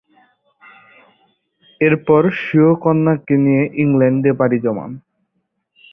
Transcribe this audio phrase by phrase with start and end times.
[1.81, 4.91] এরপর স্বীয় কন্যাকে নিয়ে ইংল্যান্ডে পাড়ি জমান।